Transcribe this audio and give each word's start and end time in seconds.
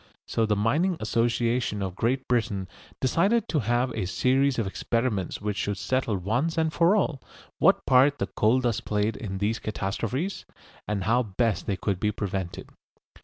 So 0.27 0.47
the 0.47 0.55
Mining 0.55 0.97
Association 0.99 1.83
of 1.83 1.93
Great 1.95 2.27
Britain 2.27 2.67
decided 2.99 3.47
to 3.49 3.59
have 3.59 3.91
a 3.91 4.07
series 4.07 4.57
of 4.57 4.65
experiments 4.65 5.39
which 5.41 5.57
should 5.57 5.77
settle 5.77 6.17
once 6.17 6.57
and 6.57 6.73
for 6.73 6.95
all 6.95 7.21
what 7.59 7.85
part 7.85 8.17
the 8.17 8.25
coal 8.25 8.61
dust 8.61 8.83
played 8.83 9.15
in 9.15 9.37
these 9.37 9.59
catastrophes, 9.59 10.43
and 10.87 11.03
how 11.03 11.21
best 11.21 11.67
they 11.67 11.77
could 11.77 11.99
be 11.99 12.11
prevented. 12.11 12.69